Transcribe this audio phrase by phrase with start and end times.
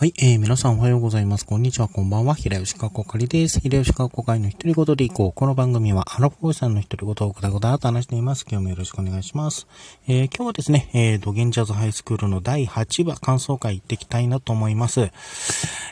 [0.00, 1.44] はい、えー、皆さんおはようございます。
[1.44, 2.34] こんにちは、こんばんは。
[2.34, 3.60] 平吉川こかりです。
[3.60, 5.32] 平吉川こかりの一人言でいこう。
[5.34, 8.46] この番組は、アラフォーさんの一人言をぐだぐだと話しています。
[8.50, 9.66] 今日もよろしくお願いします。
[10.08, 15.10] えー、今日はですね、えー、ドゲンジャズハイスクールの第8話感想会行ってきたいなと思います。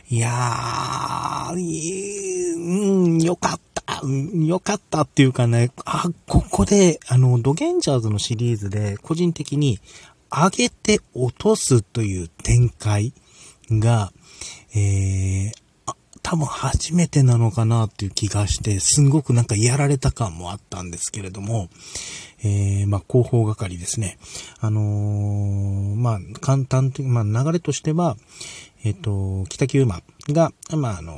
[0.09, 1.53] いやー、
[2.57, 4.01] うん、よかった。
[4.35, 9.79] よかったっていうかね、あ、ここで、あの、ドゲンジャーズのシリーズで、個人的に、
[10.31, 13.13] 上げて落とすという展開
[13.71, 14.13] が、
[14.75, 15.53] えー、
[16.23, 21.69] 多分初めてなのかなっていう気がして、すんごくなんかやられた感もあったんですけれども、
[22.45, 24.19] えー、まあ、広報係ですね。
[24.61, 28.17] あのー、まあ、簡単という、まあ、流れとしては、
[28.85, 31.15] えっ、と、北九馬が、まあ、あの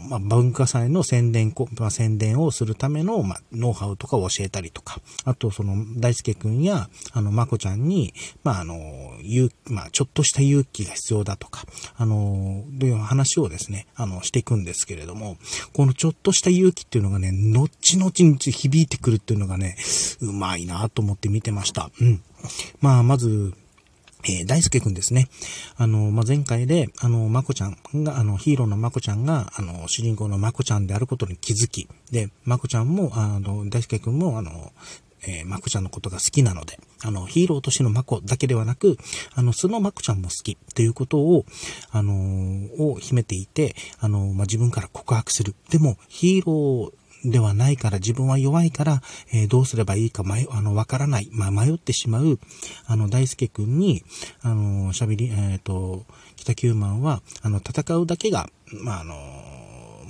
[0.00, 8.14] まあ、文化祭の宣伝、まあ、宣伝をするための、まあ、ノウハウとかを教えたりとか、あと、その、大輔くんや、あの、まこちゃんに、
[8.44, 8.74] まあ、あの、
[9.22, 11.64] 勇まあ、ちょっとした勇気が必要だとか、
[11.96, 15.36] あの、という話をですね、あの、していくんですけれども、
[15.72, 19.76] このちょっとした勇気っていうのがね、後々に響いてくるっていうのがね、
[20.20, 21.90] うまいなと思って見てました。
[22.00, 22.22] うん。
[22.80, 23.54] まあ、まず、
[24.24, 25.28] えー、大輔くんですね。
[25.76, 34.72] あの、まあ、前回で、あの、まこちゃんが、あの、ヒーローのまこちゃんが、あの、主人公のまこちゃんであることに気づき、で、まこちゃんも、あの、大輔くんも、あの、
[35.26, 38.96] えー、まこちゃんのことが好きなので、あの、ヒーローとしてのまこだけではなく、
[39.34, 41.44] あの、そのまこちゃんも好きということを、
[41.90, 45.54] あのー、を秘めていて、あのー、まあ、自分から告白する。
[45.70, 52.38] でも、ヒーローではないから、自分は弱いから、えー、どうすればいいか迷、あの、わからない、まあ、迷ってしまう、
[52.86, 54.02] あの、大輔くんに、
[54.42, 56.04] あの、喋り、えっ、ー、と、
[56.36, 59.14] 北九万は、あの、戦うだけが、まあ、あの、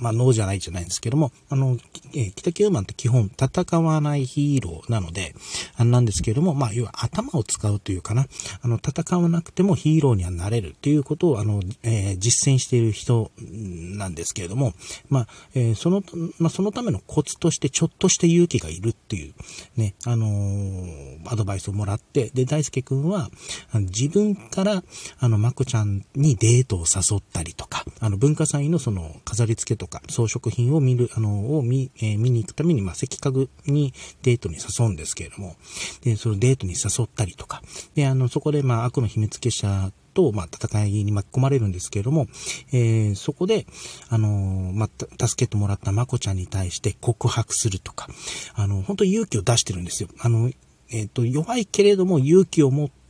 [0.01, 1.77] まあ、脳じゃないじゃないんですけども、あの、
[2.13, 5.33] えー、北九マンって基本戦わないヒーローなので、
[5.77, 8.25] あなんですけれども、まあ、要は頭を使うというかな、
[8.61, 14.73] あの、戦わなくてもヒーローにはなれるということを、あの、えー、実践している人なんですけれども、
[15.09, 16.03] まあ、えー、その、
[16.39, 19.33] まあ、そのためのコツとしてちょっとした勇気がいるっていう、
[19.77, 20.87] ね、あの
[21.27, 23.29] アドバイスをもらって、で、大輔くんは、
[23.73, 24.83] 自分から、
[25.19, 35.55] あの、まこちゃんにデートを誘ったりとか、あの、文化祭のその、飾り付けとか、装飾品を見る、あの、を見、えー、見に行くために、まあ、石家具にデートに誘うんですけれども、
[36.03, 37.61] で、そのデートに誘ったりとか、
[37.95, 42.27] で、あの、そこで、まあ、悪の秘密結社と、まあ、戦いに巻き込まれるんですけれども、
[42.71, 43.65] えー、そこで、
[44.09, 48.07] あの、まあ、助けてもらったまこちゃんに対して告白するとか、
[48.53, 50.09] あの、本当に勇気を出してるんですよ。
[50.19, 50.49] あの、
[50.89, 53.00] えっ、ー、と、弱いけれども勇気を持って、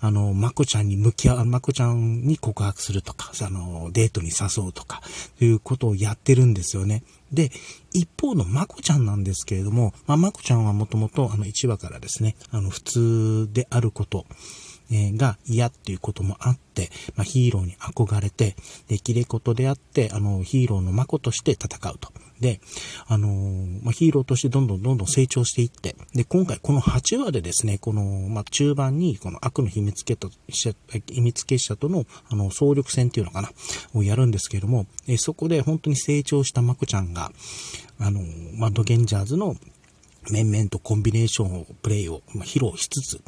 [0.00, 5.02] あの、まこちゃんに向き合う、まこちゃんに告白するとか、あの、デートに誘うとか、
[5.38, 7.02] ということをやってるんですよね。
[7.32, 7.50] で、
[7.92, 14.26] 一方のまこちゃんなんですけれども、まあ、まこちゃんはもともと、あの、1話からですね、あの、普通であること、
[14.90, 18.56] えが嫌っていうこともあって、まあ、ヒーローに憧れて、
[18.88, 22.12] できれことであって、あの、ヒーローの孫として戦うと。
[22.42, 22.60] で、
[23.06, 30.72] あのー、まあ、ヒーローとしてどんどんどんどん成長していって、で、今回この8話でですね、この、まあ、中盤に、この悪の秘密結社、
[31.06, 33.50] 秘密結社との、あの、総力戦っていうのかな、
[33.94, 37.32] をやるんですけれども、えそこで本当に成長したマクちゃんが、
[37.98, 39.56] あのー、まあ、ドゲンジャーズの、
[40.30, 43.20] 面々とコンビネーションを、プレイを、ま披露しつつ、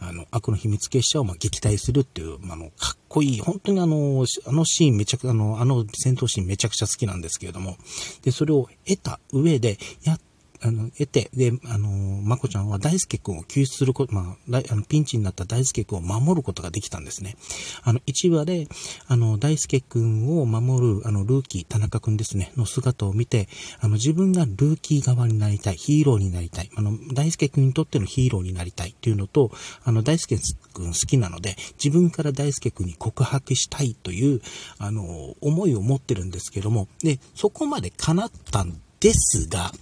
[0.00, 7.76] あの、悪の秘密結社を、ま撃退するっていう、あの、かっこいい、本当にあの、あのシーンめちゃくちゃ、あの、あの戦闘シーンめちゃくちゃ好きなんですけれども、
[8.22, 10.20] で、それを得た上で、やっ
[10.62, 11.88] あの、得て、で、あの、
[12.22, 17.36] まこちゃんは大輔くんを救出すること、まあ、あのピンチになった大輔くんを守ることができたんですね。
[17.82, 18.68] あの、1話で、
[19.08, 23.48] あの、大輔くんを守る、あの、ルーキー、田中くんですね、の姿を見て、
[23.80, 29.50] あの、自分がルーキー側になりたい、ヒーローになりたい、あの、大輔くんにとってのヒーローになりたいっていうのと、
[29.84, 30.38] あの、大輔
[30.72, 34.40] くん好きなので、自分から大輔くんに告白したいという、
[34.78, 39.72] あの、思いを持ってるんですけども、で、そこまで叶ったんですが、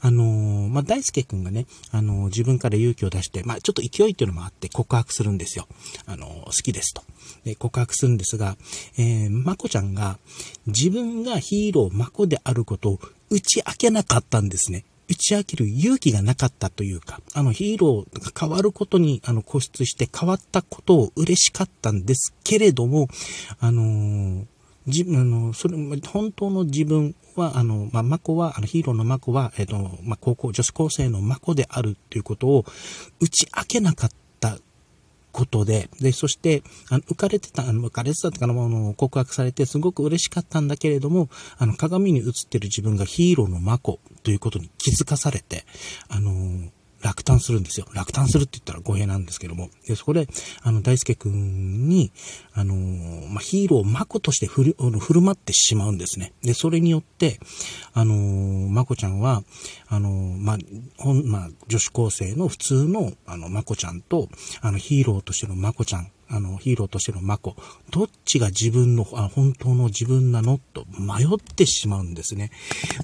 [0.00, 5.66] あのー、まあ、大輔くんがね、あのー、自分から勇気を出して、まあ、ちょっと勢いっていうのもあって告白するんですよ。
[6.06, 7.02] あのー、好きですと。
[7.44, 8.56] で、告白するんですが、
[8.96, 10.18] えー、まこちゃんが
[10.66, 14.84] 自分がヒーローまこであることを打ち明けなかったんですね。
[15.08, 23.08] 打ち明ける勇気がなかったというか、あのヒーローが変わることにあの固執して変わったことを嬉しかったんですけれども、
[23.58, 24.46] あの
[24.86, 32.64] 自分、あの、それ、本当の自分は、あの、まあ、マコは、あの、ヒーローのマコは、えっ、と、まあ、高校、女子高生のマコであるっていうことを
[33.20, 34.10] 打ち明けなかっ
[34.40, 34.58] た
[35.32, 41.28] ことで、で、そして、あの、浮かれてた、あの、浮かれてたってか、あの、告白されてすごく嬉しかったんだけれども、
[41.58, 45.64] あの、鏡に映ってる自分がヒーローのマコということに気づかされて、
[46.08, 46.70] あの、
[47.02, 47.86] 落胆するんですよ。
[47.94, 49.70] 落胆するって言ったら語弊なんですけども。
[49.86, 50.28] で、そこで、
[50.62, 52.12] あの、大輔くんに、
[52.52, 56.32] あのー、まあ、ヒーローを、マコとして振る、振る舞ってしまうんですね。
[56.42, 57.40] で、それによって、
[57.94, 59.42] あのー、マコちゃんは、
[59.88, 60.58] あのー、まあ、
[60.98, 64.28] ほん、まあ、女子高生の普通の、あの、マコちゃんと、
[64.60, 67.56] あの、ヒーローとしてのマコちゃん、あの、ヒーローとしてのマコ、
[67.90, 72.50] どっちが自分の、あ本当の自分なのと迷ってしまうんですね。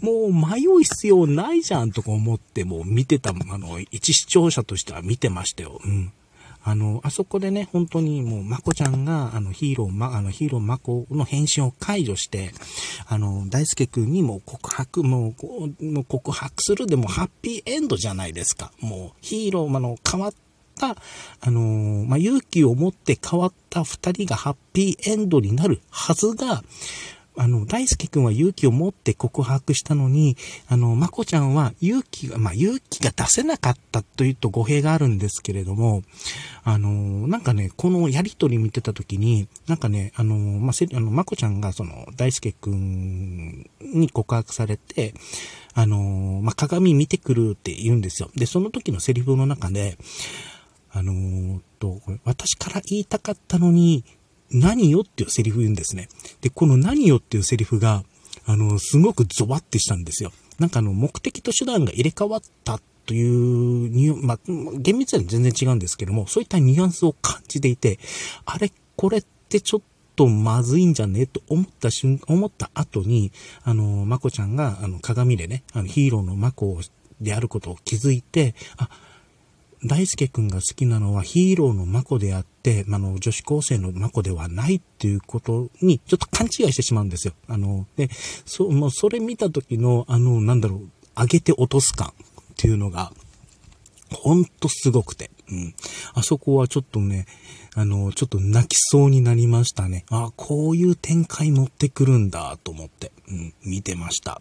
[0.00, 5.81] もう迷う必要ないじゃんとか思ってもう見てた、あの、一視聴者としては見てましたよ。
[5.84, 6.12] うん。
[6.69, 12.50] あの、あそこでね、本当にもう、まこちゃんが、あの、ヒーロー、ま、あの、ヒーローまこの返信を解除して、
[13.06, 18.73] あの、大輔くんにも告白、もう、もう告白するでもハッピーエンドじゃないですか。
[18.81, 20.34] もう、ヒーロー、あの、変わっ、
[20.81, 26.62] あのー、まあ、勇気を持って変わった二人がハッピーエンドになるはずが、
[27.38, 30.37] あの、大輔くんは勇気を持って告白したのに、
[30.69, 36.02] あの、まこちゃんは勇気が、まあ、勇気が出せなかったというと語弊があるんですけれども、
[36.64, 36.88] あの、
[37.28, 45.12] なんかね、このやりとり見てたときに、なんかね、あの、まあ、せ、あの、まこちゃんがその、大輔くんに告白されて、
[45.75, 48.31] あの、まあ、鏡見てくるって言うんですよ。
[48.34, 49.99] で、その時のセリフの中で、
[50.96, 54.02] あのー、と、私から言いたかったのに、
[54.50, 56.08] 何よっていうセリフ言うんですね。
[56.40, 58.02] で、この何よっていうセリフが、
[58.46, 60.32] あの、すごくゾバってしたんですよ。
[60.58, 64.38] なんかあの、目的と手段が入れ替わったというニュ、まあ、
[64.78, 67.99] 厳密には全然違うんですけども、そういったニュアンスを感じていて、
[68.46, 69.81] あれ、これってちょっ
[70.16, 71.26] とまずいんじゃね？
[71.26, 73.32] と思った瞬、思った後に、
[73.64, 76.81] あの、まこちゃんが、あの、鏡でね、あの、ヒーローのまこ
[77.20, 78.88] であることを気づいて、あ、
[79.84, 87.34] 大輔くんが好きなのはヒーローのマコであって、あの、女子高生のマコではないっていうことに、ちょっと勘違いしてしまうんですよ。
[87.46, 88.08] あの、で、
[88.46, 90.88] そう、もうそれ見た時の、あの、なんだろう、
[91.20, 92.12] 上げて落とす感っ
[92.56, 93.12] ていうのが、
[94.12, 95.31] ほんとすごくて。
[95.50, 95.75] うん。
[96.14, 97.26] あそこはちょっとね、
[97.75, 100.04] あの、ちょっと泣きそうになりましたね。
[100.10, 104.40] あ、こういう展開持ってくるんだと思って、うん、見てました。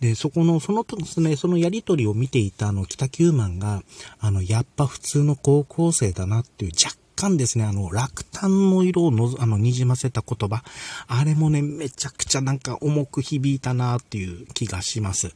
[0.00, 3.82] で、そこの、そのとですね、そのやりとりを見ていたあの、北九万が、
[4.20, 10.64] あの、やっぱ普通の高校生だなっていう若干ですね、あの、落胆の色をのあの、滲ませた言葉。
[11.06, 15.32] あれもね、めちゃくちゃなんか重く響いたなっていう気がします。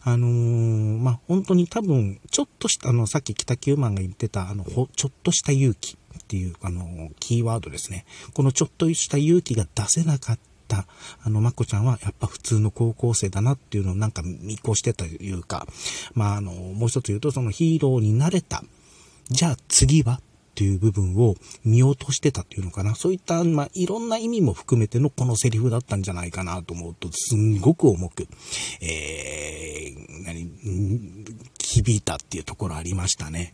[0.00, 8.06] あのー、まあ、本当に多分、ちょっとした、あの、さっき北九マンが言ってた、あの、ほちょっとした勇気っていう、あの、キーワードですね。
[8.32, 10.86] このちょっとした勇気が出せなかった、
[11.22, 15.66] あの、まこちゃんはやっぱ普通の高校生だなっていうのをなんか見越してたというか、
[16.14, 18.64] まあ、あの、もう一つ言うと、そのヒーローになれた。
[19.28, 20.20] じゃあ次は？
[20.56, 21.34] っていう部分を
[21.66, 22.94] 見落としてたっていうのかな。
[22.94, 28.26] そういった、まあ、いろんな意味も含めてのこのセリフだったんじゃないかなと思うと、すんごく重く、
[28.80, 30.50] えー、何、
[31.58, 33.52] 響いたっていうところありましたね。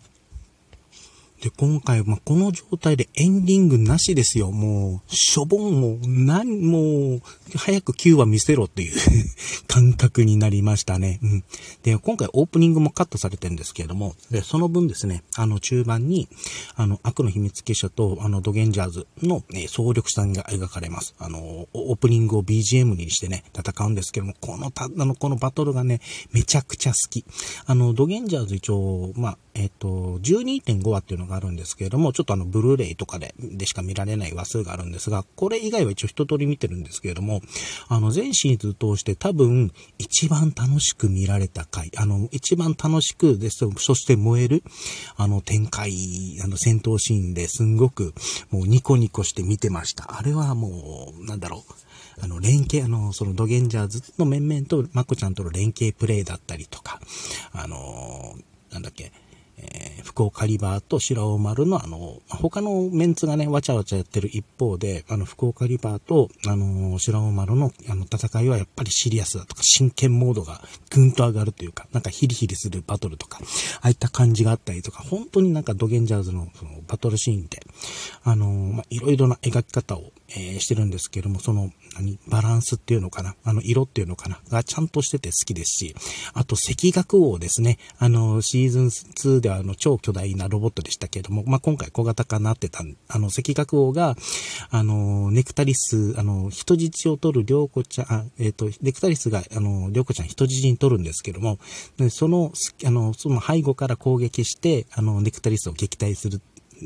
[1.43, 4.53] で、今回、まあ、この状態でエンディングなしですよ。
[4.53, 7.23] もう、しょぼんも、なん、もう、
[7.57, 8.97] 早く9話見せろっていう
[9.67, 11.19] 感覚になりましたね。
[11.21, 11.45] うん。
[11.83, 16.29] で、今回オープニングもカットされてるんですけれども、で、その分ですね、あの、中盤に、
[16.77, 21.17] あの、悪の秘密結社と、あの、ドゲンジャーズの、ね、総力さんが描かれます。
[21.19, 26.01] あの、オープニングを BGM にしてね、戦うんですけども、このた、あの、このバトルがね、
[26.31, 27.25] めちゃくちゃ好き。
[27.67, 37.41] あの、ドゲンジャーズ一応、まあ、えっ、と、12.5話っていうのがあるんですけれども、ちょっとあの、ブルーレイとかで、でしか見られない話数があるんですが、これ以外は一応一通り見てるんですけれども、
[37.89, 44.63] あの、全シーズン通して多分、一番楽しく見られた回、あの、一番楽しく、です、そして燃える、
[45.17, 45.93] あの、展開、
[46.43, 48.15] あの、戦闘シーンですんごく、
[48.51, 50.19] もうニコニコして見てました。
[50.19, 51.73] あれはもう、なんだろう、
[52.21, 57.01] あの、連携、あの、そのドゲンジャーズの面々とマコちゃんとの連携プレイだったりとか、
[57.53, 58.35] あの、
[58.71, 59.13] なんだっけ、
[59.63, 73.39] えー、福岡リバーと白尾丸のあの、他のメンツがね、わちゃわちゃやってる一方で、あの、福岡リバーと、あの、白尾丸のあの戦いはやっぱりシリアスだとか、真剣モードがぐんと上がるというか、なんかヒリヒリするバトルとか、
[73.81, 77.61] ああいった感じがあったりとか、本当になんかドゲンジャーズのそのバトルシーンで、
[78.25, 85.95] あの、まあ、いろいろな描き方を、えー、してるんですけども、その、何、バランスっていうのかな、あの、色っていうのかな、がちゃんとしてて好きですし、
[86.33, 94.17] あと、赤学王ですね、あの、シーズン2ではあの、超巨大なロボットでしたけれども、まあ、今回小型化になってた、あの、赤学王が、
[94.71, 101.59] あの、ネクタリス、あの、人質を取るりょうこちゃん、えっ、ー、と、ネクタリスが、あの、りょうこちゃん人質に取るんですけども、
[101.97, 102.53] でその、
[102.85, 106.41] あの、その背後から攻撃して、あの、ネクタリスを撃退する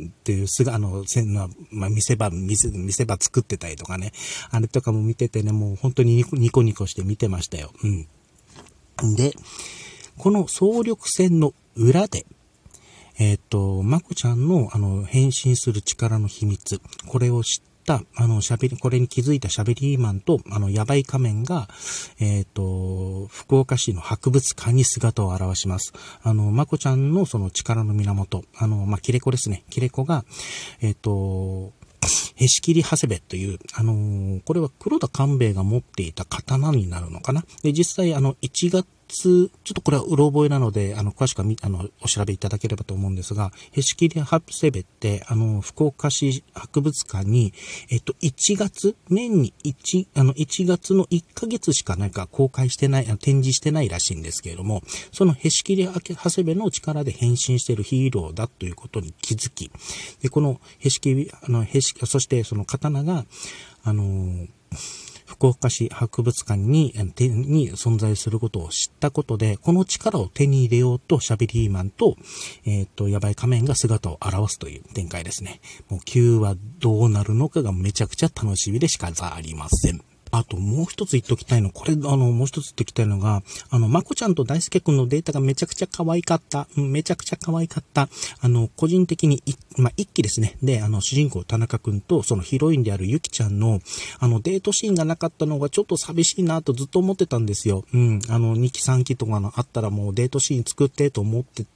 [0.05, 1.49] っていう、すぐ、あの、せま
[1.87, 4.13] あ、見せ場、見せ、見せ場作ってたりとかね、
[4.51, 7.73] あれとかも見ててね、もう本当にニコニコして見てましたよ。
[7.83, 9.17] うん。
[9.17, 9.35] で、
[10.19, 12.27] この総力戦の裏で、
[13.19, 21.69] えっ、と、まこちゃんの、あの、変身する力の秘密、これを知った、あの、喋り、これに気づいた喋りマンと、あの、ヤバい仮面が、
[22.21, 25.95] えっ、と、福岡市の博物館に姿を現します。
[26.23, 29.65] あの、まこちゃんのその力の源、あの、まあ、キレコですね。
[29.71, 30.25] キレコが、
[30.83, 31.73] えっ、と、
[32.37, 37.45] へし切り長谷部という、あのーこれは黒田官兵衛が持っていた刀になるのかな。
[37.63, 47.53] で、実際、あの、1月、ちょっとこれはうろ覚えなので、あの、詳しくはみ、あの、お調べいただければと思うんですが、へし切り長谷部って、あの、福岡市博物館に、
[47.91, 54.83] えっと、1月、年に1、あの、1月の1ヶ月しかなんか公開してない、あの展示してないらしいんですけれども、
[55.13, 59.71] そのへし切り長谷部の力で変身しているヒーローだということに気づき、
[60.21, 63.25] で、このへし切り、あの、へし、そしてその刀が、
[63.85, 64.49] あの
[65.39, 72.17] 福岡市博物館に、に存在することを知ったことで、この力を手に入れようと、シャベリーマンと、
[72.65, 75.61] えっ、と、ヤバい仮面が姿を現すという展開ですね。
[75.91, 80.16] もう9はどうなるのかがめちゃくちゃ楽しみでしかありません。
[80.31, 86.69] あともう一つ言っときたいの、これ、あの、もう一つ言っときたいのが、あの、まこちゃんと大輔くんのデータがめちゃくちゃ可愛かった。
[86.77, 88.09] うんめちゃくちゃ可愛かった。
[88.41, 89.43] あの、個人的に、
[89.77, 90.57] まあ、一期ですね。
[90.63, 93.81] で、あの、主人公田中くんと、そのヒロインであるゆきちゃんの、
[94.19, 97.85] あの、デートシーンがなかったのがちょっと寂しいなとずっと思ってたんですよ。
[97.93, 98.21] うん。
[98.29, 101.67] あの、2期3期とかのあったらもうデートシーン作ってと思って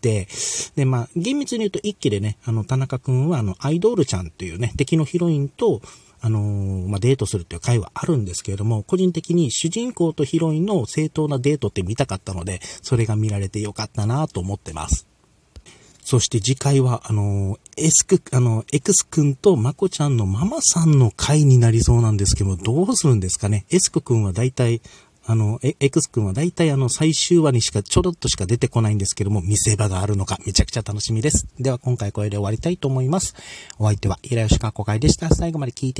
[0.00, 0.28] て、
[0.76, 5.80] で、まあ、厳密に言うと一期でね、あの、田中くんは、あの、アイドールちゃんというね、敵のヒロインと、
[6.24, 15.06] あのーまあ、デートするっていう回はあるんですけれども、個人的に主人公とヒロインの正当なデートって見たかったので、それが見られてよかったなと思ってます。
[16.02, 23.66] そして次回は、あの、エスク、あの、エクスくんとマコちゃんのママさんの回になりそうなんですけど、どうするんですかね。
[23.68, 24.80] エスクくんは大体、
[25.26, 31.46] あの、エクスくんは大体あの、最終話にしか、ちょろっとしか出てこないんですけども、見せ場があるのか、めちゃくちゃ楽しみです。
[31.58, 33.34] では、今回これで終わりたいと思います。
[33.78, 35.34] お相手は、平吉かこ会でした。
[35.34, 35.92] 最後まで聞いて